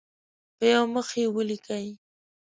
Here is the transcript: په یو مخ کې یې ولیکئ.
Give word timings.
په 0.57 0.65
یو 0.73 0.83
مخ 0.93 1.07
کې 1.13 1.19
یې 1.25 1.31
ولیکئ. 1.35 1.87